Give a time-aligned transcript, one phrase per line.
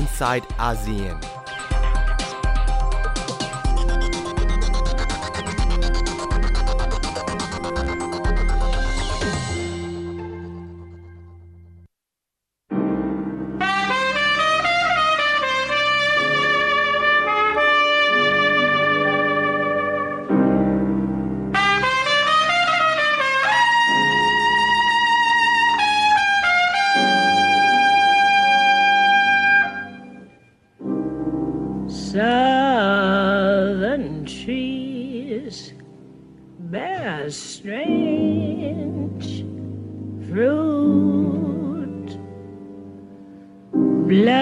[0.00, 1.39] inside ASEAN.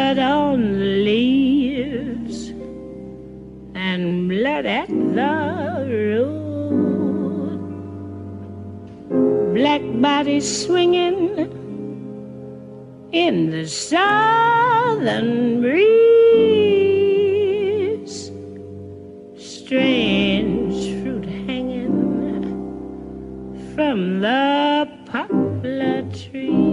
[0.09, 2.49] Blood on the leaves
[3.75, 7.61] and blood at the root,
[9.55, 11.19] black bodies swinging
[13.13, 15.79] in the southern breeze.
[19.37, 21.93] Strange fruit hanging
[23.75, 26.68] from the poplar trees.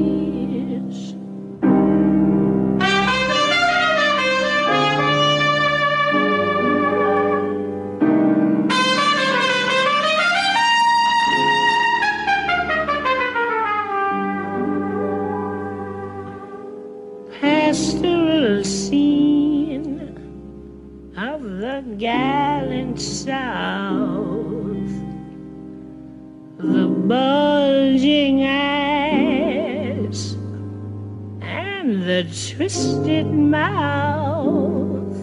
[22.35, 24.93] Gallant South.
[26.57, 30.19] The bulging eyes
[31.41, 35.17] and the twisted mouth,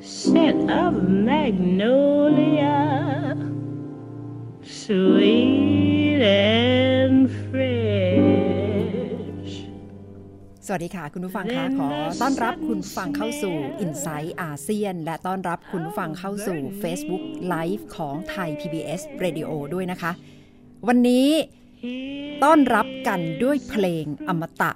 [0.00, 2.76] scent of magnolia,
[4.62, 6.20] sweet
[10.72, 11.88] วัสดีค่ะ คุณผู้ฟังคะขอ
[12.22, 17.22] ต้อนรับคุณผู้ฟังเข้าสู่ i n s i ซต์อาเซียน และต้อนรับคุณผู้ฟังเข้าสู่ Facebook
[17.52, 20.12] Live ของไทย PBS Radio ด้วยนะคะ
[20.88, 21.28] วันนี้
[22.44, 24.72] ต้อนรับกันด้วยเพลงอมตะ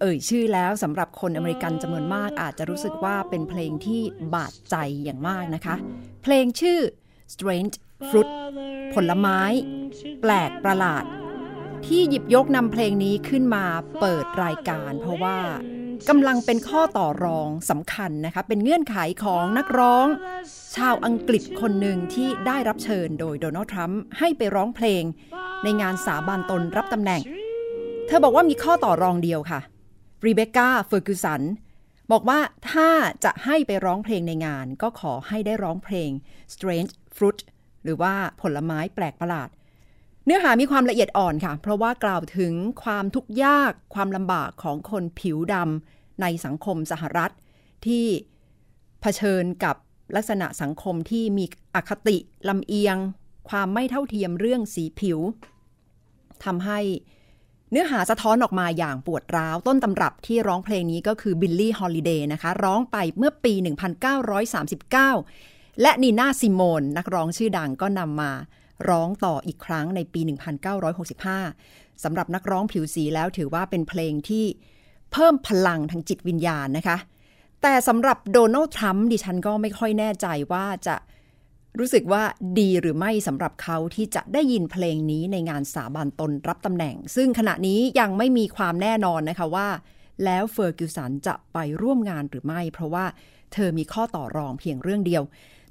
[0.00, 4.00] เอ่ยชื่อแล้วสำหรับคนอเมริกันจำนวนมากอาจจะรู้สึกว่าเป็นเพลงที่
[4.34, 5.76] บาดใจอย่างมากนะคะ
[6.22, 6.80] เพลงชื่อ
[7.34, 7.74] Strange
[8.08, 8.28] Fruit
[8.94, 9.40] ผลไม้
[10.20, 11.04] แปลกประหลาด
[11.86, 13.64] ที่หยิบยกนำเพลงนี้ขึ้นมา
[14.00, 15.38] เปิดรายการ เพราะว่า
[16.08, 20.06] กำลังเป็นข้อต่อรองสำคัญนะคะเป็นเงื่อนไขของนักร้อง
[20.76, 25.02] ชาวอังกฤษคนหนึ่งที่ได้รับเชิญโดยโดนัลด์ทรัมป์ให้ไปร้องเพลง
[25.64, 27.20] ในงานสาบานตนรับตำแหน่ง
[28.06, 29.60] เธอบอกว่ามีข้อต่อรองเดียวค่ะ
[30.24, 31.42] รีเบคก้าเฟอร์กูสัน
[32.12, 32.38] บอกว่า
[32.72, 32.88] ถ้า
[33.24, 36.10] จะให้ไปร้องเพลงในงาน ก็ขอให้ได้ร้องเพลง
[36.54, 37.38] Strange Fruit
[37.84, 39.48] หรือว่าผลไม้แปลกประหลาด
[40.24, 47.32] เนื้อหามีความละเอียดอ่อนค่ะ เพราะว่ากล่าวถึงความทุกข์ยากความลำบากของคนผิวดำในสังคมสหรัฐ
[47.86, 48.06] ที่
[49.00, 49.76] เผชิญกับ
[50.16, 51.44] ลักษณะสังคมที่มี
[51.74, 52.16] อคติ
[52.48, 52.96] ลำเอียง
[53.50, 55.18] ความไม่เท่าเทียมเรื่องสีผิว
[56.44, 56.80] ทำให้
[57.70, 63.54] เนื้อหาสะท้อนออกมาอย่างปวดร้าว ต้นตำรับที่ร้องเพลงนี้ก็คือบิลลี่ฮอลิเดย์นะคะ ร้องไปเมื่อปี
[65.12, 68.32] 1939 และนีน่าซิโมนนักร้องชื่อดังก็นำมา
[68.88, 70.20] ร้องต่ออีกครั้งในปี
[70.92, 74.44] 1965 สำหรับนักร้องผิวสีแล้วถือว่าเป็นเพลงที่
[75.12, 76.96] เพิ่มพลังทางจิตวิญญาณนะคะ
[77.62, 80.96] แต่สำหรับโดนัลด์ทรัมป์ดิฉันก็ไม่ค่อยแน่ใจว่าจะ
[81.78, 82.22] รู้สึกว่า
[82.58, 89.68] ดีหรือไม่สำหรับเขาที่จะได้ยินเพลงนี้ในงานสาบานตนรับตำแหน่ง ซึ่งขณะนี้ยังไม่มีความแน่นอนนะคะว่า
[90.24, 93.04] แล้วเฟอร์กิวสันจะไปร่วมงานหรือไม่ เพราะว่า
[93.52, 95.22] เธอมีข้อต่อรองเพียงเรื่องเดียว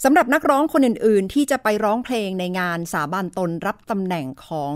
[0.04, 4.74] สำหรับนักร้องคนอื่น ๆ ที่จะไปร้องเพลงในงานสาบานตนรับตำแหน่งของ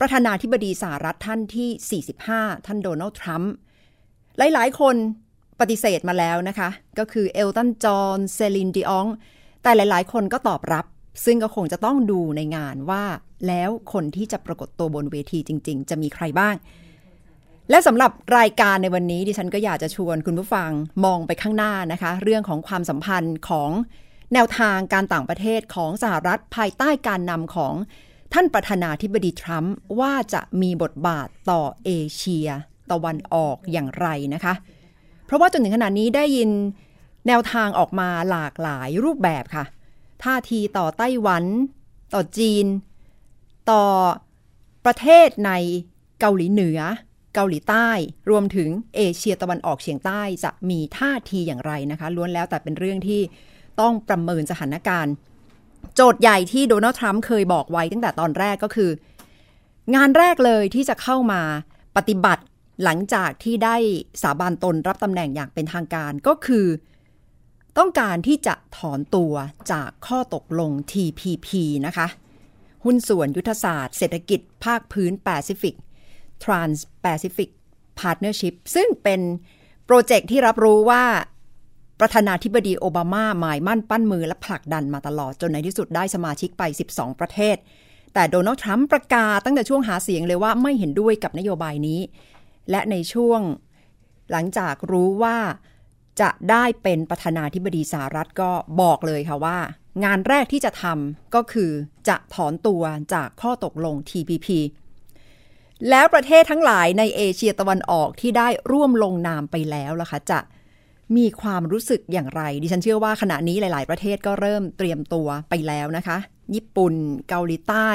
[0.00, 3.52] ประธานาธิบดีสหรัฐท่านที่ 45 ท่านโดนัลด์ทรัมป์
[4.38, 4.96] หลาย ๆ คน
[5.60, 6.68] ปฏิเสธมาแล้วนะคะ
[6.98, 9.06] ก็คือเอลตัน จอห์น เซลิน ดิอง
[9.62, 10.86] แต่หลาย ๆ คนก็ตอบรับ
[11.24, 13.04] ซึ่งก็คงจะต้องดูในงานว่า
[13.48, 16.54] แล้วคนที่จะปรากฏตัวบนเวทีจริง ๆ จะมีใครบ้าง
[17.70, 20.70] และสำหรับรายการในวันนี้ดิฉันก็อยากจะชวนคุณผู้ฟัง
[21.04, 23.70] มองไปข้างหน้านะคะ เรื่องของความสัมพันธ์ของ
[24.34, 27.74] แนวทางการต่างประเทศของสหรัฐภายใต้การนำของ
[28.32, 32.48] ท่านประธานาธิบดีทรัมป์ว่าจะมีบทบาทต่อเอเชีย
[32.90, 34.54] ตะวันออกอย่างไรนะคะ
[35.26, 36.50] เพราะว่าจนถึงขณะนี้ได้ยิน
[37.26, 39.64] แนวทางออกมาหลากหลายรูปแบบค่ะ
[40.24, 41.44] ท่าทีต่อไต้หวัน
[42.14, 42.66] ต่อจีน
[43.70, 43.84] ต่อ
[44.84, 45.52] ประเทศใน
[46.20, 46.80] เกาหลีเหนือ
[47.34, 47.88] เกาหลีใต้
[48.30, 53.20] รวมถึงเอเชียตะวันออกเฉียงใต้จะมีท่าทีอย่างไรนะคะ ล้วนแล้วแต่เป็นเรื่องที่
[53.80, 55.14] ต้องประเมินสถานการณ์
[55.94, 58.90] โจทย์ใหญ่ที่โดนัลด์ทรัมป์เคยบอกไว้ตั้งแต่ตอนแรกก็คือ
[59.94, 61.42] งานแรกเลยที่จะเข้ามา
[61.96, 62.42] ปฏิบัติ
[62.84, 63.76] หลังจากที่ได้
[64.22, 66.66] สาบานตนรับตำแหน่งอย่างเป็นทางการก็คือ
[67.78, 69.34] ต้องการที่จะถอนตัว
[69.72, 71.48] จากข้อตกลง TPP
[71.86, 72.06] นะคะ
[72.84, 75.74] หุ้นส่วนยุทธศาสตร์เศรษฐกิจภาคพื้นแปซิฟิก
[76.42, 77.50] Trans-Pacific
[78.00, 79.20] Partnership ซึ่งเป็น
[79.86, 81.04] โปรเจกต์ที่รับรู้ว่า
[82.04, 86.62] ประธานาธิบดีโอบามาหมายมั่นปั้นมือและผลักดันมาตลอดจนในที่สุดได้สมาชิกไป
[86.92, 87.56] 12 ประเทศ
[88.14, 92.00] แต่โดนัลด์ทรัมป์ประกาศตั้งแต่ช่วงหาเสียงเลยว่าไม่เห็นด้วยกับนโยบายนี้
[92.70, 93.40] และในช่วง
[94.30, 95.36] หลังจากรู้ว่า
[96.20, 98.50] จะได้เป็นประธานาธิบดีสหรัฐก็
[98.80, 99.58] บอกเลยค่ะว่า
[100.04, 101.70] งานแรกที่จะทำก็คือ
[102.08, 102.82] จะถอนตัว
[103.14, 104.48] จากข้อตกลง TPP
[105.90, 110.40] แล้วประเทศทั้งหลายในเอเชียตะวันออกที่ได้ร่วมลงนามไปแล้วล่ะคะจะ
[111.16, 116.16] มีความรู้สึกอย่างไร ดิฉันเชื่อว่าขณะนี้หลาย ๆ ประเทศก็เริ่มเตรียมตัวไปแล้วนะคะ
[116.54, 116.94] ญี่ปุ่น
[117.28, 117.88] เกาหลีใต้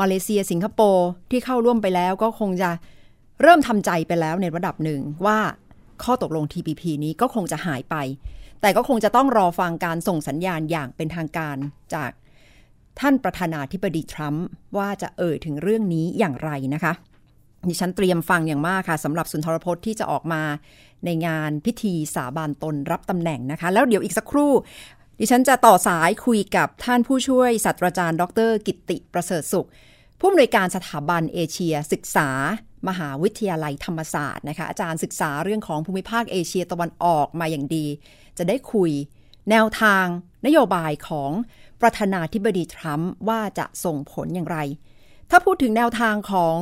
[0.00, 2.70] มาเลเซีย สิงคโปร์ที่เข้าร่วมไปแล้วก็คงจะ
[3.42, 5.38] เริ่มทำใจไปแล้วในระดับหนึ่งว่า
[6.02, 7.96] ข้อตกลง TPP นี้ก็คงจะหายไป
[8.60, 11.56] แต่ก็คงจะต้องรอฟังการส่งสัญญาณอย่างเป็นทางการ
[11.94, 12.10] จาก
[13.00, 14.46] ท่านประธานาธิบดีทรัมป์
[14.76, 16.92] ว่าจะเอ่ยถึงเรื่องนี้อย่างไรนะคะ
[17.68, 20.42] ดิฉันเตรียมฟังอย่างมากค่ะสำหรับสุนทรพจน์ที่จะออกมา
[21.04, 24.52] ในงานพิธีสาบานตนรับตำแหน่งนะคะ แล้วเดี๋ยวอีกสักครู่
[25.18, 29.68] ดิฉันจะต่อสายคุยกับท่านผู้ช่วยศาสตราจารย์ ดร กิติประเสริฐสุข
[30.18, 32.28] ผู้อำนวยการสถาบันเอเชีย ศึกษา
[32.88, 37.86] มหาวิทยาลัยธรรมศาสตร์นะคะอาจารย์ศึกษาเรื่องของภูมิภาคเอเชียตะวันออกมาอย่างดี
[38.38, 38.90] จะได้คุย
[39.50, 40.04] แนวทาง
[40.46, 41.30] นโยบายของ
[41.80, 44.58] ประธานาธิบดีทรัมป์ว่าจะส่งผลอย่างไร
[45.30, 46.58] ถ้าพูดถึงแนวทางของ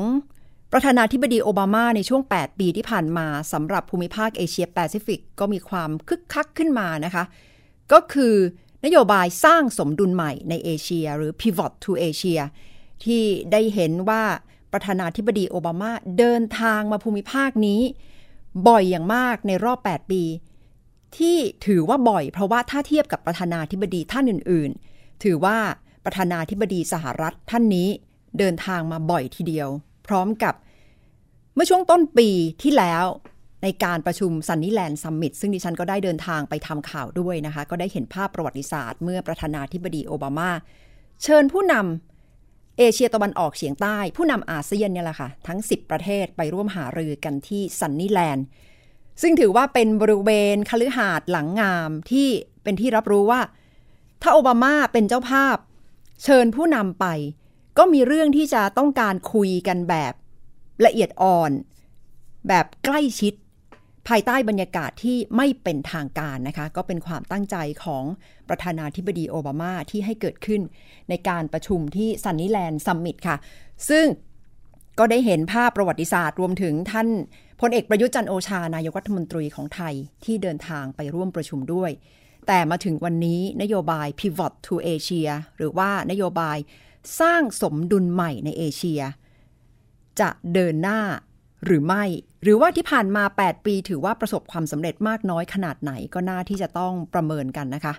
[0.78, 7.25] ประธานาธิบดีโอบามาในช่วง 8 ปีที่ผ่านมาสำหรับภูมิภาคเอเชียแปซิฟิกก็มีความคึกคักขึ้นมานะคะ
[7.93, 8.34] ก็คือ
[8.84, 12.43] นโยบายสร้างสมดุลใหม่ในเอเชีย หรือ Pivot to Asia
[13.05, 14.23] ที่ได้เห็นว่า
[14.73, 17.81] ประธานาธิบดีโอบามาเดินทางมาภูมิภาคนี้
[18.69, 20.22] บ่อยอย่างมากในรอบ 8 ปี
[21.19, 21.37] ที่
[21.67, 25.58] ถือว่าบ่อยเพราะว่าถ้าเทียบกับประธานาธิบดีท่านอื่น ๆ ถือว่า
[26.05, 27.88] ประธานาธิบดีสหรัฐท่านนี้
[28.38, 29.69] เดินทางมาบ่อยทีเดียว
[30.08, 30.55] พร้อมกับ
[31.56, 32.29] เมื่อช่วงต้นปี
[32.62, 33.05] ที่แล้ว
[33.62, 40.50] ในการประชุมซันนี่แลนด์ซัมมิตซึ่งดิฉันก็ได้เดินทางไปทำข่าวด้วยนะคะ ก็ได้เห็นภาพประวัติศาสตร์เมื่อประธานาธิบดีโอบามา
[41.23, 48.47] เชิญผู้นำเอเชียตะวันออกเฉียงใต้ ผู้นำอาเซียนเนี่ยแหละค่ะ ทั้ง 10 ประเทศไปร่วมหารือกันที่ซันนี่แลนด์
[49.23, 52.29] ซึ่งถือว่าเป็นบริเวณคฤหาสน์หลังงามที่
[52.62, 53.41] เป็นที่รับรู้ว่า
[54.23, 55.56] ถ้าโอบามาเป็นเจ้าภาพ
[56.25, 57.06] เชิญผู้นำไป
[57.79, 60.12] ก็มีเรื่องที่จะต้องการคุยกันแบบ
[60.84, 61.50] ละเอียดอ่อน
[62.49, 63.34] แบบใกล้ชิด
[64.08, 68.05] ภายใต้บรรยากาศที่ไม่เป็นทางการนะคะ ก็เป็นความตั้งใจของ
[68.49, 70.61] ประธานาธิบดีโอบามาที่ให้เกิดขึ้น
[71.08, 73.37] ในการประชุมที่ซันนี่แลนด์ซัมมิตค่ะ
[73.88, 74.06] ซึ่ง
[74.99, 77.08] ก็ได้เห็นภาพประวัติศาสตร์รวมถึงท่าน
[77.61, 79.94] พลเอกประยุทธ์จันโอชานายกรัฐมนตรีของไทย
[80.25, 81.90] ที่เดินทางไปร่วมประชุมด้วย
[82.46, 86.58] แต่มาถึงวันนี้นโยบาย Pivot to Asia หรือว่านโยบาย
[87.20, 89.02] สร้างสมดุลใหม่ในเอเชีย
[90.21, 91.01] จะเดินหน้า
[91.65, 92.05] หรือไม่
[92.43, 97.95] หรือว่าที่ผ่านมา 8 ปีถือว่าประสบความสำเร็จมากน้อยขนาดไหนก็น่าที่จะต้องประเมินกันนะคะ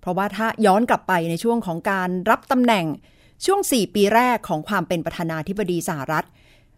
[0.00, 2.86] เพราะว่าถ้าย้อนกลับไปในช่วงของการรับตำแหน่ง
[3.46, 6.26] ช่วง 4 ปีแรกของความเป็นประธานาธิบดีสหรัฐ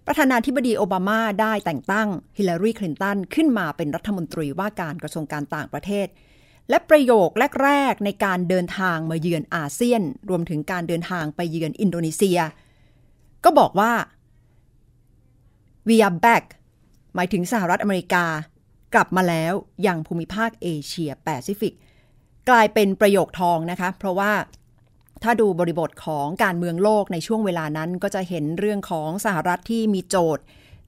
[0.06, 2.08] ประธานาธิบดีโอบามาได้แต่งตั้ง
[2.38, 6.06] ฮิลลารีคลินตันขึ้นมาเป็นรัฐมนตรีว่าการกระทรวงการต่างประเทศ
[6.68, 7.28] และประโยค
[7.64, 12.38] แรกๆในการเดินทางมาเยือนอาเซียน รวมถึงการเดินทางไปเยือนอินโดนีเซีย
[13.44, 13.92] ก็บอกว่า
[15.88, 16.44] we are back
[17.14, 18.24] หมายถึงสหรัฐอเมริกา
[18.94, 19.52] กลับมาแล้ว
[19.86, 21.74] ยังภูมิภาคเอเชียแปซิฟิก
[22.48, 24.32] กลายเป็นประโยคทองนะคะ เพราะว่า
[25.22, 30.44] ถ้าดูบริบทของการเมืองโลกในช่วงเวลานั้นก็จะเห็นเรื่องของสหรัฐที่มีโจทย์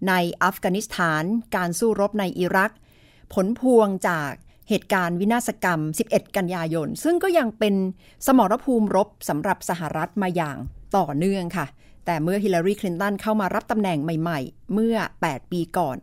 [0.08, 1.22] ในอัฟกานิสถาน
[1.56, 2.72] การสู้รบในอิรัก
[3.32, 4.30] ผลพวงจาก
[4.68, 7.74] เหตุการณ์วินาศกรรม 11 กันยายน ซึ่งก็ยังเป็น
[8.26, 10.56] สมรภูมิรบสำหรับสหรัฐมาอย่าง
[10.96, 11.66] ต่อเนื่องค่ะ
[12.06, 14.96] แต่เมื่อฮิลลารีคลินตันเข้ามารับตำแหน่งใหม่ ๆ เมื่อ
[15.26, 15.96] 8 ปีก่อน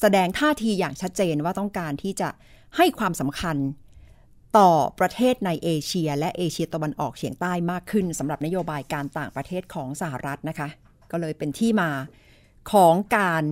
[0.00, 2.28] แสดงท่าทีอย่างชัดเจนว่าต้องการที่จะ
[2.76, 3.56] ให้ความสำคัญ
[4.58, 10.68] ต่อประเทศในเอเชีย และเอเชียตะวันออกเฉียงใต้มากขึ้นสำหรับนโยบายการต่างประเทศของสหรัฐนะคะ
[11.10, 11.90] ก็เลยเป็นที่มา
[12.72, 13.42] ของการ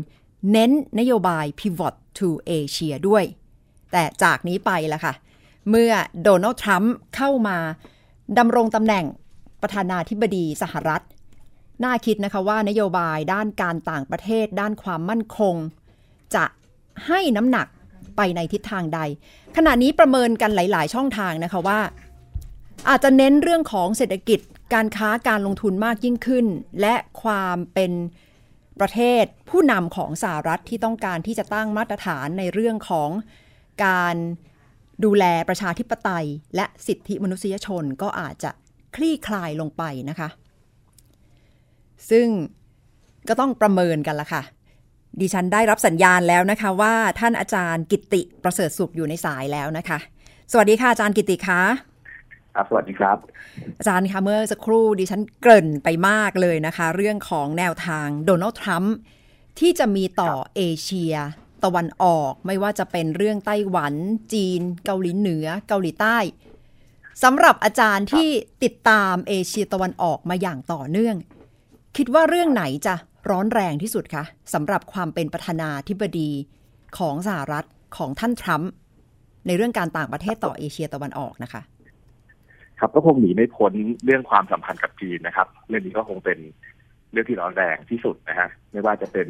[0.53, 3.25] เน้นนโยบาย pivot to Asia ด้วย
[3.93, 5.15] แต่จากนี้ไปละค่ะ
[5.71, 7.59] เมื่อโดนัลด์ทรัมป์เข้ามา
[8.39, 9.05] ดำรงตำแหน่ง
[9.63, 11.03] ประธานาธิบดีสหรัฐ
[11.85, 15.55] น่าคิดนะคะว่านโยบายด้านการต่างประเทศ ด้านความมั่นคง
[16.35, 16.45] จะ
[17.07, 17.67] ให้น้ำหนัก
[18.17, 19.01] ไปในทิศทางใด
[19.57, 21.81] ขณะนี้ประเมินกันหลาย ๆ ช่องทางนะคะว่า
[22.89, 24.41] อาจจะเน้นเรื่องของเศรษฐกิจ
[24.75, 26.47] การค้าการลงทุนมากยิ่งขึ้น
[26.81, 27.93] และความเป็น
[28.81, 33.11] ประเทศผู้นำของสหรัฐที่ต้องการที่จะตั้งมาตรฐานในเรื่องของ
[33.85, 34.17] การ
[35.05, 38.51] ดูแลประชาธิปไตย และสิทธิมนุษยชนก็อาจจะ
[38.97, 40.29] คลี่คลายลงไปนะคะ
[42.11, 42.27] ซึ่ง
[43.29, 44.43] ก็ต้องประเมินกันละค่ะ
[45.21, 49.99] ดิฉันได้รับสัญญาณแล้วนะคะว่าท่านอาจารย์กิติประเสริฐสุขอยู่ในสายแล้วนะคะ
[50.53, 51.63] สวัสดีค่ะอาจารย์กิติคะ
[52.55, 53.17] ครับสวัสดีครับ
[53.79, 58.95] อาจารย์คะเมื่อสักครู่ดิฉันเกริ่นไปมากเลยนะคะ เรื่องของแนวทางโดนัลด์ทรัมป์
[59.59, 61.15] ที่จะมีต่อเอเชีย
[61.65, 63.95] ตะวันออกไม่ว่าจะเป็นเรื่องไต้หวัน
[64.33, 66.19] จีน เกาหลีเหนือ เกาหลีใต้
[67.23, 68.29] สำหรับอาจารย์ที่
[68.65, 71.17] ติดตามเอเชียตะวันออกมาอย่างต่อเนื่อง
[71.97, 72.95] คิดว่าเรื่องไหนจะ
[73.31, 76.31] ร้อนแรงที่สุดคะสำหรับความเป็นประธานาธิบดี
[76.99, 77.67] ของสหรัฐ
[77.97, 78.71] ของท่านทรัมป์
[79.47, 81.63] ในเรื่องการต่างประเทศต่อเอเชียตะวันออกนะคะ
[82.81, 83.73] ครับก็คงหนีไม่พ้น
[84.05, 86.39] เรื่องความสัมพันธ์กับจีนนะครับ เรื่องนี้ก็คงเป็น
[87.13, 89.27] เรื่องที่ร้อนแรงที่สุดนะฮะไม่ว่าจะเป็น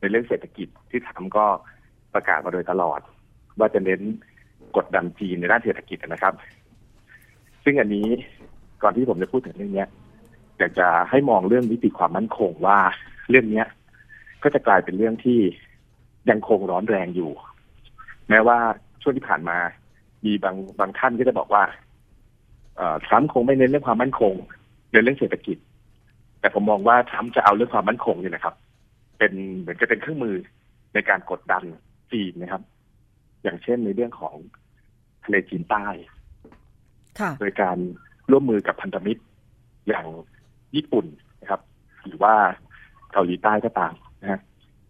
[0.00, 1.44] ในเรื่องเศรษฐกิจที่ทำก็
[2.14, 3.00] ประกาศมาโดยตลอด
[3.58, 4.00] ว่าจะเน้น
[4.76, 6.34] กดดันจีนในด้านเศรษฐกิจนะครับ
[7.64, 8.06] ซึ่งอันนี้
[8.82, 9.84] ก่อนที่ผมจะพูดถึงเรื่องนี้
[10.58, 12.78] อยากจะให้มองเรื่องวิติความมั่นคงว่า
[13.30, 13.66] เรื่องเนี้ย
[14.42, 15.40] ก็จะกลายเป็นเรื่องที่
[16.30, 17.30] ยังคงร้อนแรงอยู่
[18.28, 18.58] แม้ว่า
[19.02, 19.58] ช่วงที่ผ่านมา
[20.24, 21.62] มีบางบางท่านก็จะบอกว่า
[23.06, 24.34] ทรัมป์คงไม่เน้นเรื่องความมั่นคง
[24.90, 25.56] เน้นเรื่องเศรษฐกิจ
[26.40, 28.54] แต่ผมมองว่าทรัมป์จะเอาเรื่องความมั่นคงเนี่ยนะครับ
[29.18, 30.36] เป็นเหมือนจะเป็นเครื่องมือ
[30.94, 31.62] ในการกดดัน
[32.12, 32.62] จีนนะครับ
[33.42, 34.34] อย่างเช่นในเรื่องของ
[35.24, 35.86] ทะเลจีนใต้
[37.40, 37.76] โดยการ
[38.30, 39.22] ร่วมมือกับพันธมิตร
[39.88, 40.06] อย่าง
[40.76, 41.06] ญี่ปุ่น
[41.40, 41.60] นะครับ
[42.06, 42.34] หรือว่า
[43.12, 44.40] เกาหลีใต้ก็ตามนะฮะ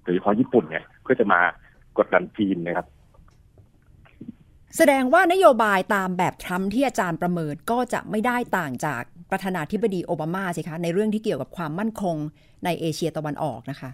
[0.02, 1.40] โดยเฉพาะญี่ปุ่นเนี่ยเพื่อจะมา
[1.98, 2.86] กดดันจีนนะครับ
[4.76, 12.16] แสดงว่านโยบายตามแบบทรัมป์ที่อาจารย์ประเมินก็จะไม่ได้ต่างจากประธานาธิบดีโอบามาสิคะ ในเรื่องที่เกี่ยวกับความมั่นคง
[12.64, 13.90] ในเอเชียตะวันออกนะคะ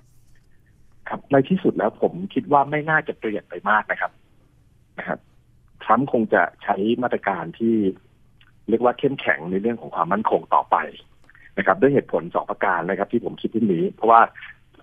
[1.08, 4.12] ครับในที่สุดแล้วผมคิดว่าไม่น่าจะเปลี่ยนไปมากนะครับ
[4.98, 5.18] นะครับ
[5.82, 7.74] ทรัมป์คงจะใช้มาตรการที่
[8.68, 10.76] เรียกว่าเข้มแข็งในเรื่องของความมั่นคงต่อไป
[11.58, 14.20] นะครับ ด้วยเหตุผลสองประการนะครับ ที่ผมคิดที่นี้ เพราะว่า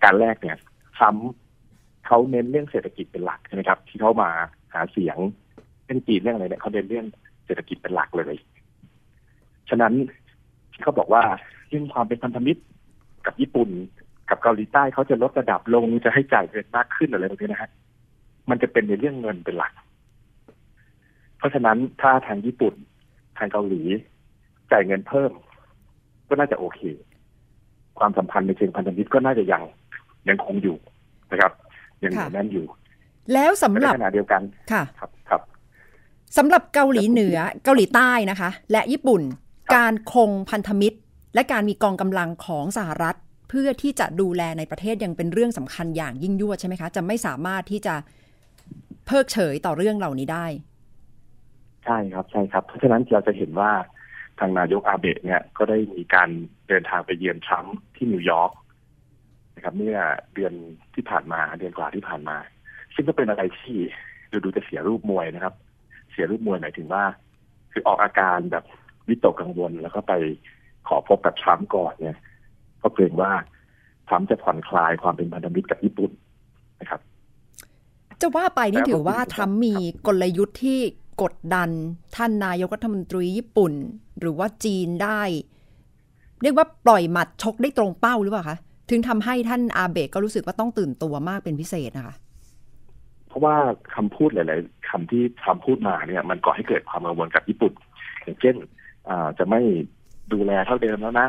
[0.03, 0.57] การแรกเนี่ย
[0.97, 1.15] ทรัม
[2.07, 4.29] เขาเน้นเรื่องเศรษฐกิจเป็นหลักใช่ไหมครับ ที่เข้ามา
[4.73, 5.17] หาเสียง
[5.85, 7.05] เรื่องจีนเรื่องอะไรเนี่ยเขาเน้นเรื่อง
[7.45, 8.35] เศรษฐกิจเป็นหลักเลย
[9.69, 9.93] ฉะนั้น
[10.71, 11.23] ที่เขาบอกว่า
[11.69, 12.61] เรื่องความเป็นพันธมิตร
[13.25, 13.69] กับญี่ปุ่น
[14.29, 17.71] กับเกาหลีใต้เขาจะลดระดับลงจะให้จ่ายเงินมากขึ้นอะไรแบบนี้นะฮะ
[18.49, 19.73] มันจะเป็นในเรื่องเงินเป็นหลัก
[21.37, 22.73] เพราะฉะนั้นถ้าทางญี่ปุ่น
[23.37, 23.81] ทางเกาหลี
[24.71, 25.31] จ่ายเงินเพิ่ม
[26.29, 26.79] ก็น่าจะโอเค
[27.99, 29.63] ความสัมพันธ์ในเชิงพันธมิตรก็น่าจะยัง
[30.29, 30.77] ยังคงอยู่
[31.31, 31.51] นะครับ
[32.03, 32.65] ยังเหนียวแน่นอยู่
[33.33, 35.41] แล้วสำหรับขณะเดียวกันค่ะครับครับ
[36.37, 39.21] สำหรับเกาหลีเหนือเกาหลีใต้นะคะ และญี่ปุ่น
[39.75, 40.97] การคงพันธมิตร
[41.35, 43.15] และการมีกองกำลังของสหรัฐ
[43.49, 47.95] เพื่อที่จะดูแลในประเทศยังเป็นเรื่องสำคัญอย่างยิ่งยวดใช่ไหมคะ จะไม่สามารถที่จะ
[49.05, 50.45] เพิกเฉยต่อเรื่องเหล่านี้ได้
[51.85, 53.71] ใช่ครับใช่ครับ เพราะฉะนั้นเราจะเห็นว่า
[54.39, 56.29] ทางนายกอาเบะเนี่ยก็ได้มีการ
[56.67, 58.51] เดินทางไปเยือนทรัมป์ที่นิวยอร์ก
[59.55, 59.97] นะครับเมื่อ
[60.33, 60.53] เดือน
[60.93, 62.37] ที่ผ่านมาเดือนกว่าที่ผ่านมา
[62.95, 63.77] ซึ่งก็เป็นอะไรที่
[64.31, 65.53] ดูดูจะเสียรูปมวยนะครับ
[66.11, 67.03] เสียรูปมวยหมายถึงว่า
[67.71, 68.63] คือออกอาการแบบ
[69.07, 70.13] วิตกกังวลแล้วก็ไป
[70.87, 72.17] ขอพบกับทรัมป์ก่อนเนี่ย
[72.81, 73.31] ก็เกรงว่า
[74.07, 76.11] ทรัมป์จะผ่อนคลายความเป็นพันธมิตรกับญี่ปุ่น
[76.81, 77.01] นะครับ
[78.21, 79.73] จะว่าไปนี่ถือว่าทรัมป์มี
[80.07, 80.79] กลยุทธ์ที่
[81.21, 81.69] กดดัน
[82.15, 83.73] ท่านนายกรัฐมนตรีญี่ปุ่น
[84.19, 85.21] หรือว่าจีนได้
[86.41, 88.57] เรียกว่าปล่อยหมัดชกได้ตรงเป้าหรือเปล่าคะ
[88.89, 92.15] ถึงทำให้ท่านอาเบะก็รู้สึกว่าต้องตื่นตัวมากเป็นพิเศษนะคะ
[93.27, 93.55] เพราะว่า
[93.95, 97.73] คำพูดหลาย ๆคำที่ทำพูดมาเนี่ยมันก่อให้เกิดความกังวลกับญี่ปุ่น
[98.23, 98.55] อย่างเช่น
[99.37, 99.61] จะไม่
[100.33, 101.27] ดูแลเท่าเดิมแล้วนะ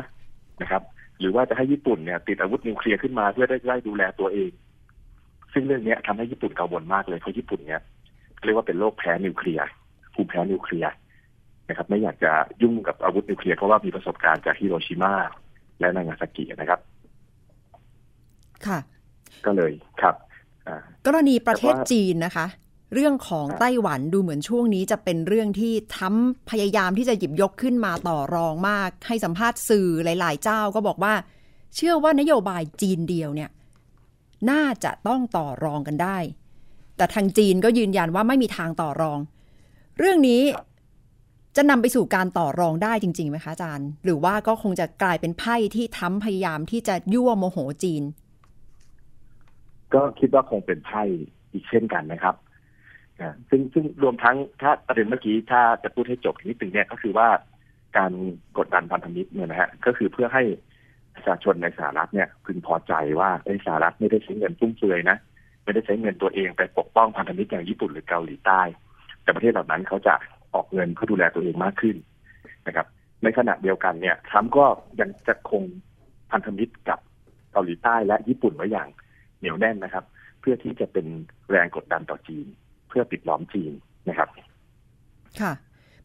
[0.61, 0.83] นะครับ
[1.19, 4.51] หรือว่าจะให้ญี่ปุ่นเนี่ย ติดอาวุธนิวเคลียร์ขึ้นมาเพื่อได้ได้ดูแลตัวเอง
[5.53, 7.81] ซึ่งเรื่องนี้ทำให้ญี่ปุ่นกังวลมากเลยเพราะญี่ปุ่นเนี่ย
[8.43, 9.67] เรียกว่าเป็นโรคแพ้นิวเคลียร์
[10.13, 10.91] ภูมิแพ้นิวเคลียร์
[11.69, 15.13] นะครับ ไม่อยากจะยุ่งกับอาวุธนิวเคลียร์เพราะว่ามีประสบการณ์จากฮิโรชิมา
[15.79, 16.79] และนางาซากินะครับ
[18.65, 18.79] ค่ะ
[19.45, 20.15] ก็เลยครับ
[21.05, 22.45] กรณีประเทศจีนนะคะ
[22.93, 26.15] เรื่องของไต้หวันดูเหมือนช่วงนี้จะเป็นเรื่องที่ทั้ม
[26.49, 31.13] พยายามที่จะหยิบยกขึ้นมาต่อรองมาก ให้สัมภาษณ์สื่อหลาย ๆ เจ้าก็บอกว่า
[31.75, 33.49] เชื่อว่านโยบายจีนเดียวเนี่ย
[34.49, 36.17] น่าจะต้องต่อรองกันได้
[36.97, 39.19] แต่ทางจีนก็ยืนยันว่าไม่มีทางต่อรอง
[39.97, 40.41] เรื่องนี้
[41.55, 48.03] จะนำไปสู่การต่อรองได้จริงๆไหมคะอาจารย์ หรือว่าก็คงจะกลายเป็นไพ่ที่ทั้มพยายามที่จะยั่วโมโหจีน
[49.93, 51.01] ก็คิดว่าคงเป็นไพ่
[51.51, 52.35] อีกเช่นกันนะครับ
[53.49, 57.27] ซึ่งซึ่งรวมทั้งถ้าประเด็นเมื่อกี้ถ้าจะพูดให้จบนิดนึงเนี่ยก็คือว่า
[57.97, 58.11] การ
[58.57, 60.43] กดดันพันธมิตรเนี่ยนะฮะก็คือเพื่อให้
[61.15, 65.17] ประชาชนในสหรัฐเนี่ยพึงพอใจว่าไอ้สหรัฐไม่ได้ใช้เงินฟุ่มเฟือยนะ
[65.63, 68.61] ไม่ได้ใช้เงินตัวเองไปปกป้องพันธมิตรอย่างญี่ปุ่นหรือเกาหลีใต้
[69.23, 70.13] แต่ประเทศเหล่านั้นเขาจะ
[70.53, 71.95] ออกเงินเพื่อดูแลตัวเองมากขึ้น
[72.67, 72.87] นะครับ
[73.23, 74.65] ในขณะเดียวกันเนี่ยทรัมป์ก็
[74.99, 75.63] ยังจะคง
[76.31, 76.99] พันธมิตรกับ
[77.51, 78.87] เกาหลีใต้และญี่ปุ่นไว้อย่าง
[79.39, 80.05] เหนียวแน่นนะครับ
[80.39, 81.05] เพื่อที่จะเป็น
[81.49, 82.45] แรงกดดันต่อจีน
[82.89, 83.73] เพื่อปิดล้อมจีน
[84.09, 84.29] นะครับ
[85.41, 85.53] ค่ะ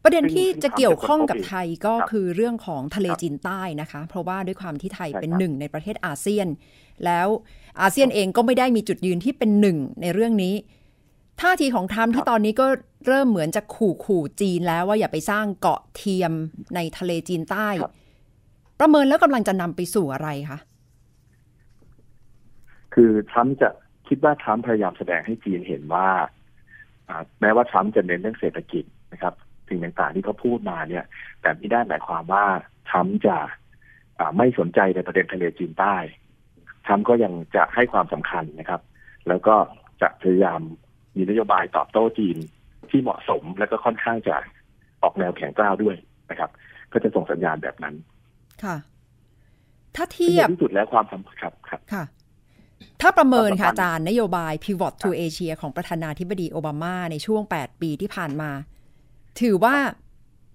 [0.03, 6.47] ประเด็นที่ซึ่งจะเกี่ยวข้องกับซึ่งไทยก็ครับคือเรื่องของทะเลครับจีนใต้นะคะ เพราะว่าด้วยความที่ไทยใช่เป็นครับหนึ่งในประเทศอาเซียน
[7.05, 7.27] แล้ว
[7.81, 10.55] อาเซียนเองก็ไม่ได้มีจุดยืนที่เป็นหนึ่งในเรื่องนี้
[11.41, 12.67] ท่าทีของทรัมป์ที่ตอนนี้ก็
[13.05, 16.31] เริ่มเหมือนจะขู่ขู่จีนแล้วว่าอย่าไปสร้างเกาะเทียม
[16.75, 17.93] ในทะเลจีนใต้ครับ
[18.79, 20.59] ประเมินแล้วกำลังจะนำไปสู่อะไรคะ
[22.93, 23.69] คือทรัมป์จะ
[24.07, 26.07] คิดว่าทรัมป์พยายามแสดงให้จีนเห็นว่า
[27.07, 29.33] อ่าแม้ว่าทรัมป์จะเน้นเรื่องเศรษฐกิจนะครับ
[29.67, 31.05] สิ่งต่างๆที่เขาพูดมาเนี่ย
[31.41, 32.45] แต่ไม่ได้หมายความว่า
[32.89, 33.37] ทรัมป์จะ
[34.19, 35.95] อ่าไม่สนใจในประเด็นทะเลจีนใต้
[36.85, 38.81] ทรัมป์ก็ยังจะให้ความสำคัญนะครับ
[39.27, 39.55] แล้วก็
[40.01, 40.59] จะพยายาม
[41.15, 42.37] มีนโยบายตอบโต้จีน
[42.91, 44.35] ที่เหมาะสมแล้วก็ค่อนข้างจะ
[45.03, 45.95] ออกแนวแข็งกร้าวด้วย
[46.29, 46.49] นะครับ
[46.91, 47.95] ก็จะส่งสัญญาณแบบนั้น
[48.63, 48.75] ค่ะ
[49.95, 52.03] ถ้าในเทียบที่สุดแล้วความสำคัญครับครับค่ะ
[53.01, 58.51] ถ้าประเมินค่ะความสัมพันธ์อาจารย์นโยบาย Pivot to Asia ของประธานาธิบดีโอบามาในช่วง 8 ปีที่ผ่านมา
[59.41, 59.75] ถือว่า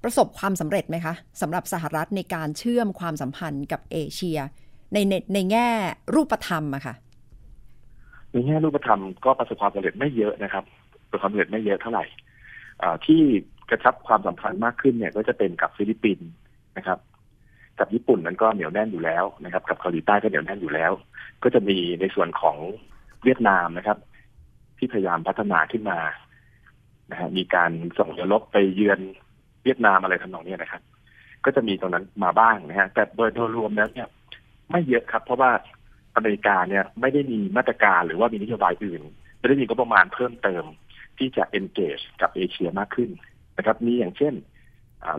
[0.03, 4.39] ประสบความสำเร็จไหมคะสำหรับสหรัฐในการเชื่อมความสัมพันธ์กับเอเชีย
[4.93, 5.69] ในในในแง่
[6.15, 6.95] รูปธรรมอะค่ะ
[8.33, 10.65] ในแง่รูปธรรมก็ประสบความสำเร็จไม่เยอะนะครับ
[11.13, 12.05] ประสบความสำเร็จไม่เยอะเท่าไหร่
[13.07, 13.21] ที่
[13.71, 16.29] กระชับความสัมพันธ์มากขึ้นเนี่ย ก็จะเป็นกับฟิลิปปินส์
[16.77, 16.99] นะครับ
[17.79, 20.93] กับญี่ปุ่นนั้นก็เหนียวแน่นอยู่แล้วนะครับ กับเกาหลีใต้ก็เหนียวแน่นอยู่แล้ว
[21.43, 22.57] ก็จะมีในส่วนของ
[23.25, 23.99] เวียดนามนะครับ
[24.79, 25.99] ที่พยายามพัฒนาขึ้นมา
[27.11, 29.01] นะฮะมีการส่งเรือรบไปเยือน
[29.65, 30.83] เวียดนามอะไรทำนองเนี้ยนะครับ
[31.45, 34.09] ก็จะมีตรงนั้นมาบ้างนะฮะแต่โดยโดยรวมแล้วเนี่ย
[34.71, 35.51] ไม่เยอะครับ เพราะว่า
[36.17, 39.03] อเมริกาเนี่ย ไม่ได้มีมาตรการหรือว่ามีนโยบายอื่น
[39.39, 40.65] ไม่ได้มีงบประมาณเพิ่มเติม
[41.19, 43.11] ที่จะ engage กับเอเชียมากขึ้น
[43.59, 44.35] นะครับมีอย่างเช่น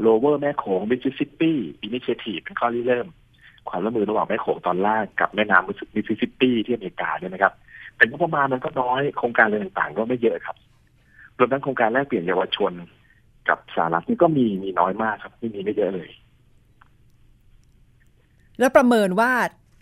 [0.06, 1.53] lower แม่โขง Mississippi
[1.88, 3.08] Initiative เป็นข้อริเริ่ม
[3.69, 7.53] ความร่วมมือระหว่างแม่โขงตอนล่างกับแม่น้ำ Mississippi ที่อเมริกาเนี่ยนะครับ
[7.95, 10.58] แต่งบประมาณมันก็น้อยโครงการอะไรต่างๆ ก็ไม่เยอะครับ
[11.38, 12.73] รวมทั้งโครงการแลกเปลี่ยนเยาวชน
[13.49, 16.10] กับสหรัฐนี่ก็มีมีน้อยมากครับไม่มีไม่เยอะเลย
[18.60, 19.32] แล้วประเมินว่า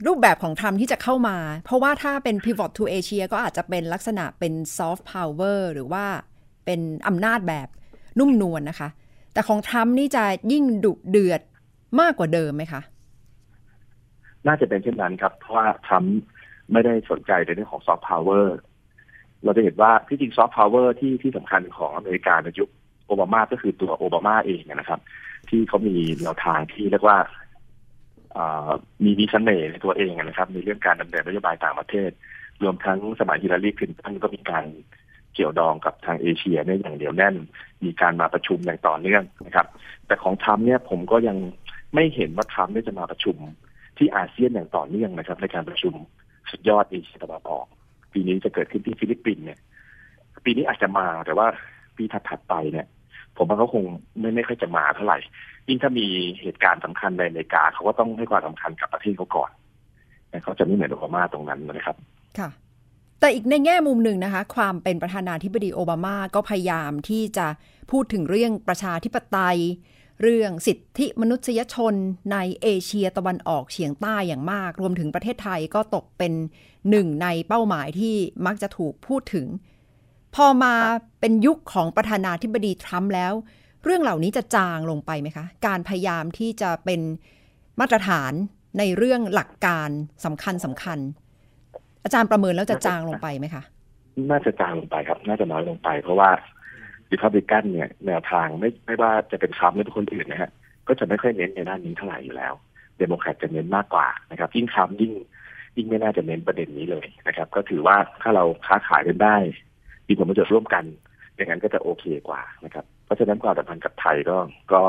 [0.07, 6.05] รูปแบบของทรัมป์ที่จะเข้ามา เพราะว่าถ้าเป็น Pivot to Asia ก็อาจจะเป็นลักษณะเป็น soft power หรือว่า
[6.65, 7.67] เป็นอำนาจแบบ
[8.19, 8.89] นุ่มนวลนะคะ
[9.33, 11.41] แต่ของทรัมป์นี่จะยิ่งดุเดือด
[12.01, 12.81] มากกว่าเดิมไหมคะ
[14.47, 16.17] น่าจะเป็นเช่นนั้นครับ เพราะว่าทรัมป์
[16.71, 18.57] ไม่ได้สนใจในเรื่องของซอฟต์พาวเวอร์
[19.43, 22.69] เราจะเห็นว่าที่จริงซอฟต์พาวเวอร์ที่ที่สำคัญของอเมริกาในยุค
[23.07, 24.99] โอบามาก็คือตัวโอบามาเองนะครับ
[25.49, 27.17] ที่เขามีแนวทางที่เรียกว่า
[29.04, 32.12] มีมีเสน่ห์ในตัวเองนะครับ ในเรื่องการดำเนินนโยบายต่างประเทศ
[32.63, 34.65] รวมทั้งสมัยฮิลลารีคลินตันก็มีการ
[35.34, 37.36] เกี่ยวดองกับทางเอเชียเนี่ยอย่างเหนียวแน่น
[37.84, 39.67] มีการมาประชุมอย่างต่อเนื่องนะครับ
[40.08, 41.38] แต่ของทรัมป์เนี่ยผมก็ยัง
[41.96, 43.36] ไม่เห็นว่าทรัมป์เนี่ยจะมาประชุม
[43.98, 45.94] ที่อาเซียนอย่างต่อเนื่องนะครับ ในการประชุม
[46.52, 47.65] สุดยอดเอเชียตะวันออก
[48.13, 49.60] ปีนี้จะเกิดขึ้นที่ฟิลิปปินส์เนี่ย
[50.46, 51.48] ปีนี้อาจจะมาแต่ว่า
[51.98, 52.88] ปีถัดๆไปเนี่ย
[53.38, 53.84] ผมว่าเขาคง
[54.20, 55.20] ไม่ไม่ค่อยจะมาเท่าไหร่
[55.67, 56.08] ยิ่งถ้ามี
[56.41, 59.52] เหตุการณ์สำคัญในอเมริกาเขาก็ต้องให้ความสำคัญกับประเทศเขาก่อน
[60.30, 61.95] แต่เขาจะไม่เหมือนโอบามาตรงนั้นนะครับ
[62.39, 62.50] ค่ะ
[63.19, 67.47] แต่อีกในแง่มุมหนึ่งนะคะ ความเป็นประธานาธิบดีโอบามาก็พยายามที่จะ
[67.91, 69.60] พูดถึงเรื่องประชาธิปไตย
[70.21, 71.93] เรื่องสิทธิมนุษยชน
[72.32, 76.34] ในเอเชียตะวันออกเฉียงใต้อย่างมาก รวมถึงประเทศไทยก็ตกเป็น
[76.89, 79.47] หนึ่งในเป้าหมายที่มักจะถูกพูดถึง
[80.36, 80.74] พอมา
[81.19, 83.34] เป็นยุคของประธานาธิบดีทรัมป์แล้ว
[83.86, 87.02] เรื่องเหล่านี้จะจางลงไปไหมคะ การพยายามที่จะเป็น
[87.80, 88.32] มาตรฐาน
[88.80, 89.89] ในเรื่องหลักการ
[90.26, 91.00] สำคัญสำคัญ
[92.04, 93.63] อาจารย์ประเมินแล้วจะจางลงไปไหมคะ
[94.30, 96.30] น่าจะจางลงไปครับ น่าจะน้อยลงไป เพราะว่า
[97.12, 100.52] ริพับลิกันเนี่ยแนวทางไม่ไม่ว่าจะเป็นทรัมป์หรือคนอื่นนะฮะ
[100.88, 102.54] ก็จะไม่ค่อยเน้นในด้านนี้เท่าไหร่อยู่แล้ว
[102.98, 105.13] เดโมแครตจะเน้นมากกว่านะครับ ยิ่งทรัมป์ยิ่ง
[105.78, 109.36] ยิ่งไม่น่าจะเน้นประเด็นนี้เลยนะครับ ก็ถือว่าถ้าเราค้าขายกันได้
[110.08, 110.84] มีผลประโยชน์ร่วมกัน
[111.36, 114.38] อย่างนั้นก็จะโอเคกว่านะครับ ราะฉะนั้นความสัมพันธ์กับไทยก็
[114.74, 114.82] ก็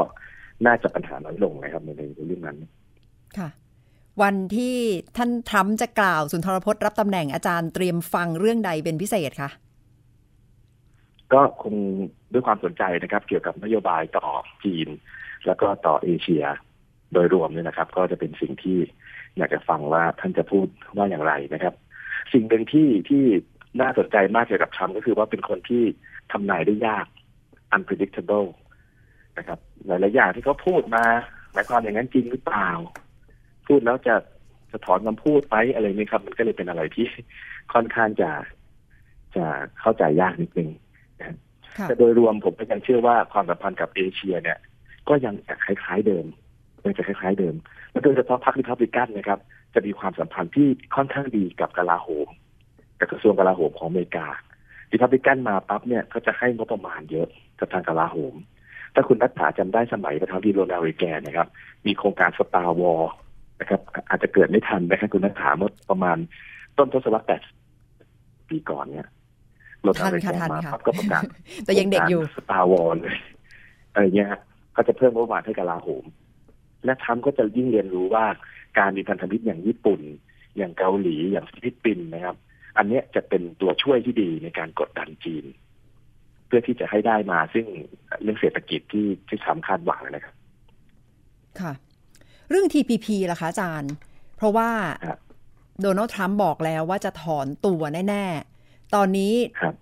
[0.67, 2.59] น่าจะปัญหาน้อยลงนะครับในในเรื่องนั้น
[3.39, 3.49] ค่ะ
[4.23, 4.77] วันที่
[5.17, 9.51] ท่านทรัมป์จะกล่าวสุนทรพจน์รับตำแหน่งอาจารย์เตรียมฟังเรื่องใดเป็นพิเศษคะ
[11.33, 11.75] ก็คง
[12.33, 14.29] ด้วยความสนใจนะครับ เกี่ยวกับนโยบายต่อ
[14.65, 14.89] จีน
[15.47, 16.45] แล้วก็ต่อเอเชีย
[17.13, 18.79] โดยรวมเนี่ยนะครับ ก็จะเป็นสิ่งที่
[19.37, 21.75] อยากจะฟังว่าท่านจะพูดว่าอย่างไรนะครับ
[22.33, 23.25] สิ่งหนึ่งที่ที่
[23.81, 25.83] น่าสนใจมากเกี่ยวกับทรัมป์ก็คือว่าเป็นคนที่
[26.33, 27.07] ทำนายได้ยาก
[27.77, 28.49] unpredictable
[29.39, 31.05] นะครับ หลาย ๆ อย่างที่เขาพูดมา
[31.53, 32.71] หมายความอย่างนั้นจริงหรือเปล่า
[33.69, 34.15] พูดแล้วจะ
[34.71, 37.07] จะถอนคำพูดไปอะไรนี่ครับ มันก็เลยเป็นอะไรที่
[37.73, 38.31] ค่อนข้างจะ
[39.37, 39.45] จะ
[39.81, 40.71] เข้าใจยากนิดนึง
[41.19, 41.27] นะ
[41.77, 44.59] ค่ะแต่โดยรวมผมก็ยังเชื่อว่าความสัมพันธ์กับเอเชีย เนี่ย
[45.09, 46.27] ก็ยังจะคล้าย ๆ เดิม
[46.85, 47.55] ยังจะคล้าย ๆ เดิม
[47.91, 49.39] และโดยเฉพาะพรรคริพับลิกันนะครับ
[49.75, 52.29] จะมีความสัมพันธ์ที่ค่อนข้างดีกับกลาโหม
[52.99, 54.29] กับกระทรวงกลาโหมของอเมริกา
[54.93, 57.29] ริพับลิกันมาปั๊บเนี่ยก็จะให้งบประมาณเยอะ
[57.62, 58.35] กับทางกลาโหม
[58.94, 61.48] ถ้าคุณนัทธาจำได้สมัยประธานาธิบดีโรนัลด์เรแกนนะครับ
[61.87, 63.03] มีโครงการ Star Wars
[63.61, 66.16] นะครับ อาจจะเกิดไม่ทันนะครับคุณนัทธาเมื่อประมาณ
[66.79, 67.40] ต้นทศวรรษแปด
[68.48, 69.09] ปีก่อนเนี่ย
[69.83, 71.22] โรนัลด์เรแกนทันมาค่ะปั๊บก็ประกาศ
[71.64, 73.16] แต่ยังเด็กอยู่สตาร์วอลเลย
[73.92, 74.40] อะไรเงี้ยฮะ
[74.77, 76.05] ก็จะเพิ่มงบประมาณให้กลาโหม
[76.85, 78.25] และทรัมป์ก็จะยิ่งเรียนรู้ว่า
[78.79, 80.01] การมีพันธมิตรอย่างญี่ปุ่น
[80.57, 82.37] อย่างเกาหลีอย่างฟิลิปปินส์นะครับ
[82.79, 87.67] อันเนี้ยจะเป็นตัวช่วยที่ดีในการกดดันจีนเพื่อที่จะให้ได้มาซึ่ง
[88.23, 90.35] เรื่องเศรษฐกิจที่ที่ทรัมป์คาดหวังนะครับ
[91.61, 91.73] ค่ะ
[92.51, 93.93] เรื่อง TPP ล่ะคะอาจารย์
[94.37, 94.71] เพราะว่า
[95.07, 95.19] ครับ
[95.83, 98.25] โดนัลด์ทรัมป์บอกแล้วว่าจะถอนตัวแน่
[98.61, 99.75] ๆ ตอนนี้ครับ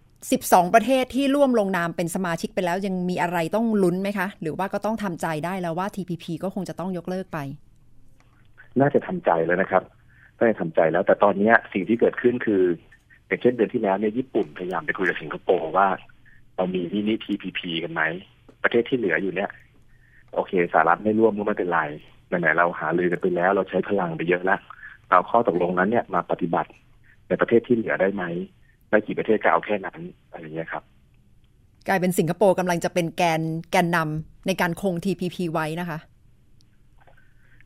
[0.52, 7.38] 12ประเทศที่ร่วมลงนามเป็นสมาชิกไปแล้วยังมีอะไรต้องลุ้นไหมคะ หรือว่าก็ต้องทำใจได้แล้วว่า TPP ก็คงจะต้องยกเลิกไป
[8.80, 9.83] น่าจะทำใจแล้วนะครับ
[10.38, 12.62] น่าจะทำใจแล้ว แต่ตอนเนี้ยสิ่งที่เกิดขึ้นคือ
[13.26, 15.88] อย่างเช่นเดือนที่แล้วเนี่ยญี่ปุ่นพยายามไปคุยกับสิงคโปร์ว่า
[16.56, 18.02] เรามีมินิ TPP กันไหม
[18.62, 19.50] ประเทศที่เหลืออยู่เนี่ย
[20.34, 21.80] โอเคสหรัฐไม่ร่วมก็ไม่เป็นไร
[22.28, 24.60] ไหนๆเราหาลือกันไปแล้ว เราใช้พลังไปเยอะแล้ว
[25.08, 26.70] เราเอาข้อตกลงนั้นเนี่ยมาปฏิบัติ
[27.28, 28.24] ในประเทศที่เหลือได้ไหม
[28.90, 30.82] ได้กี่ประเทศก็เอาแค่นั้นอะไรเงี้ยครับ
[31.88, 35.98] กลายเป็นสิงคโปร์กำลังจะเป็นแกนแกนนำในการคง TPP ไว้นะคะ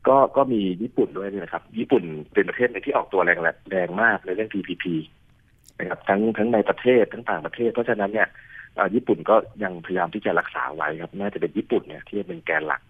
[0.07, 3.39] ก็ก็มีญี่ปุ่นด้วยนะครับ ญี่ปุ่นเป็นประเทศหนึงที่ออกตัวแรง
[3.71, 4.85] แรงมากในเรื่อง TPP
[5.79, 8.44] นะครับทั้งทั้งในประเทศทั้งต่างประเทศ เพราะฉะนั้นเนี่ยเอ่อ
[8.95, 12.81] ญี่ปุ่นก็ยังพยายามที่จะรักษาไว้ครับ น่าจะเป็นญี่ปุ่นเนี่ยที่เป็นแกนหลัก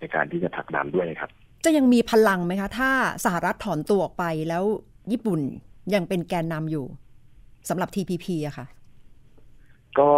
[0.00, 1.30] ในการที่จะผลักดันด้วยครับ
[1.64, 2.90] จะยังมีพลังไหมคะ ถ้า
[3.24, 4.64] สหรัฐถอนตัวออกไปแล้ว
[5.12, 5.40] ญี่ปุ่น
[5.94, 6.86] ยังเป็นแกนนำอยู่
[7.68, 8.66] สำหรับ TPP อะค่ะ
[9.98, 10.10] ก็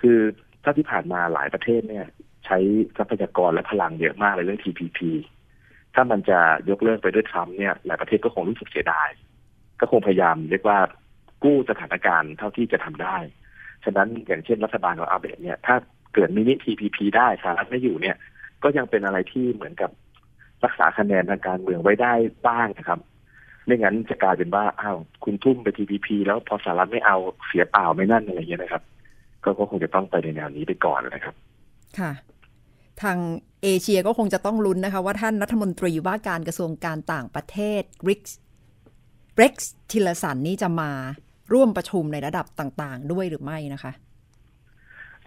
[0.00, 0.18] คือ
[0.62, 2.06] ถ้าที่ผ่านมาหลายประเทศเนี่ย
[2.44, 2.58] ใช้
[2.96, 4.98] ทรัพยากรและพลังเยอะมากในเรื่อง TPP
[5.94, 6.38] ถ้ามันจะ
[6.70, 9.08] ยกเลิกไปด้วยทรัมป์เนี่ย หลายประเทศก็คงรู้สึกเสียดาย
[9.80, 10.78] ก็คงพยายามเรียกว่า
[11.42, 13.16] กู้สถานการณ์เท่าที่จะทำได้
[13.84, 15.76] ฉะนั้นอย่างเช่นรัฐบาลของอาเบะเนี่ย ถ้า
[16.14, 18.16] เกิดมินิ TPP ได้สหรัฐไม่อยู่เนี่ย
[18.62, 19.90] ก็ยังเป็นอะไรที่เหมือนกับ
[20.64, 22.12] รักษาคะแนนทางการเมืองไว้ได้
[22.48, 23.00] บ้างนะครับ
[23.66, 27.16] ไม่งั้นจะกลายเป็นว่าอ้าวคุณทุ่มไป TPP แล้วพอสหรัฐไม่เอา
[27.46, 28.82] เสียเปล่าไม่นั่นอะไรเงี้ยนะครับ
[29.44, 31.34] ก็คงจะต้องไปในแนวนี้ไปก่อนนะครับ
[31.98, 32.12] ค่ะ
[33.02, 33.18] ทาง
[33.62, 38.38] เอเชียก็คงจะต้องลุ้นนะคะ ว่าท่านรัฐมนตรีว่าการกระทรวงการต่างประเทศริกส์
[39.36, 40.90] เร็กซ์ทิลสันนี่จะมา
[41.54, 43.92] ร่วมประชุมในระดับต่างๆ ด้วยหรือไม่นะคะ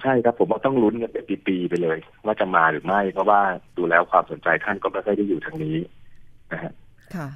[0.02, 3.42] ใช่ครับผมว่าต้องลุ้นกันเป็นปีๆไปเลย ว่าจะมาหรือไม่ เพราะว่า
[3.78, 5.76] ดูแล้วความสนใจท่านก็ไม่ค่อยได้อยู่ทางนี้
[6.52, 6.72] นะฮะ
[7.16, 7.28] ค่ะ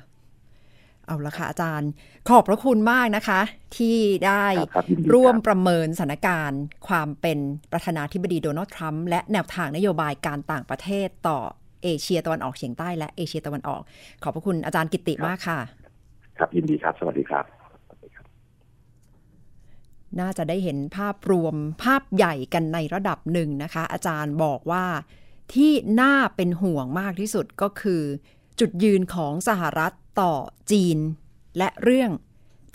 [1.06, 1.90] เอาละค่ะอาจารย์
[2.30, 3.42] ขอบพระคุณมากนะคะ
[3.78, 7.40] ที่ได้ครับครับยินดีร่วมครับประเมินสถานการณ์ ความเป็น
[7.72, 11.40] ประธานาธิบดีโดนัลด์ทรัมป์และแนวทางนโยบายการต่างประเทศต่อ
[11.84, 13.82] เอเชียตะวันออกเฉียงใต้และเอเชียตะวันออก
[14.24, 15.60] ขอบพระคุณอาจารย์กิติมากค่ะ
[16.38, 17.61] ครับยินดีครับ สวัสดีครับ
[20.20, 24.86] น่าจะได้เห็นภาพรวมภาพใหญ่กันในระดับหนึ่งนะคะ อาจารย์บอกว่า
[25.54, 25.72] ที่
[26.02, 28.02] น่าเป็นห่วงมากที่สุดก็คือ
[28.60, 30.34] จุดยืนของสหรัฐต่อ
[30.72, 30.98] จีน
[31.58, 32.12] และเรื่อง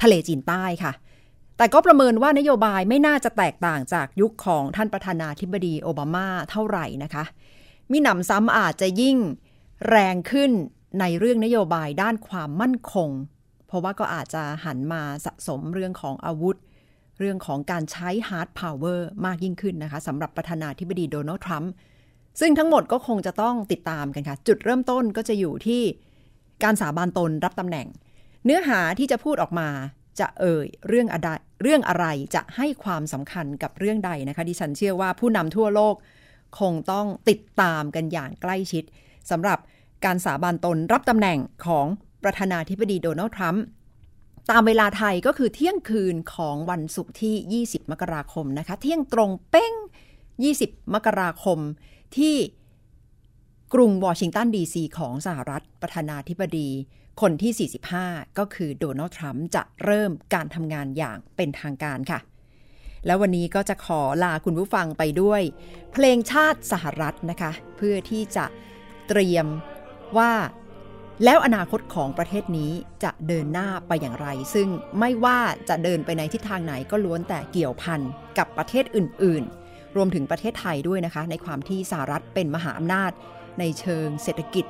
[0.03, 0.93] ทะเลจีนใต้ค่ะ
[1.57, 7.25] แต่ก็ประเมินว่านโยบายไม่น่าจะแตกต่างจากยุคของท่านประธานาธิบดีโอบามาเท่าไหร่นะคะ
[7.91, 9.17] มิหนำซ้ำอาจจะยิ่ง
[9.89, 10.51] แรงขึ้น
[11.01, 13.11] ในเรื่องนโยบายด้านความมั่นคง
[13.67, 16.57] เพราะว่าก็อาจจะหันมาสะสมเรื่องของอาวุธ
[17.19, 21.73] เรื่องของการใช้ hard power มากยิ่งขึ้นนะคะสำหรับประธานาธิบดีโดนัลด์ทรัมป์
[22.41, 25.83] ซึ่งทั้งหมดก็คงจะต้องติดตามกันค่ะ จุดเริ่มต้นก็จะอยู่ที่
[26.65, 27.87] การสาบานตนรับตำแหน่ง
[28.45, 29.69] เนื้อหาที่จะพูดออกมา
[30.21, 31.29] จะเอ่ยเรื่องอะไร
[31.63, 35.95] เรื่องอะไรจะให้ความสำคัญกับเรื่องใดนะคะ ดิฉันเชื่อว่าผู้นำทั่วโลก
[36.61, 38.85] คงต้องติดตามกันอย่างใกล้ชิด
[39.31, 39.59] สำหรับ
[40.05, 41.87] การสาบานตนรับตำแหน่งของ
[42.25, 43.65] ประธานาธิบดีโดนัลด์ทรัมป์
[44.51, 49.75] ตามเวลาไทยก็คือเที่ยงคืนของวันศุกร์ที่ 20 มกราคมนะคะ เที่ยงตรงเป้ง
[50.35, 51.59] 20 มกราคม
[52.17, 52.37] ที่
[53.75, 56.69] กรุงวอชิงตันดีซีของสหรัฐประธานาธิบดี
[57.21, 57.71] คนที่
[58.09, 62.21] 45 ก็คือโดนัลด์ทรัมป์จะเริ่มการทำงานอย่างเป็นทางการค่ะ
[63.07, 65.43] แล้ววันนี้ก็จะขอลาคุณผู้ฟังไปด้วย
[65.93, 68.45] เพลงชาติสหรัฐนะคะ เพื่อที่จะ
[69.09, 69.47] เตรียม
[70.19, 70.33] ว่า
[71.25, 72.73] แล้วอนาคตของประเทศนี้
[73.05, 78.01] จะเดินหน้าไปอย่างไร ซึ่งไม่ว่าจะเดินไปในทิศทางไหนก็ล้วนแต่เกี่ยวพัน
[78.39, 83.13] กับประเทศอื่น ๆ รวมถึงประเทศไทยด้วยนะคะ ในความที่สหรัฐเป็นมหาอำนาจ
[83.59, 84.65] ในเชิงเศรษฐกิจ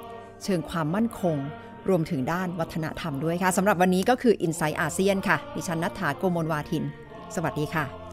[0.44, 1.36] เชิงความมั่นคง
[1.88, 6.84] รวมถึงด้านวัฒนธรรมด้วยค่ะสำหรับวันนี้ก็คือ i n s i ซต์อาเซียนค่ะ ดิฉันนัฐาโกโมลวาทิน
[7.34, 8.05] สวัสดีค่ะ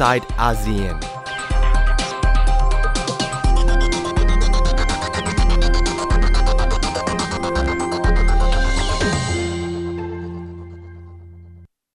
[0.00, 1.19] side ASEAN.